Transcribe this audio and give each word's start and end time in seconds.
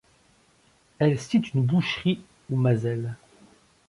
Elles 0.97 1.19
citent 1.19 1.53
une 1.53 1.63
boucherie, 1.63 2.21
ou 2.49 2.55
mazel. 2.57 3.15